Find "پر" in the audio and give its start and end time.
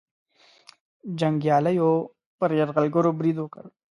2.37-2.49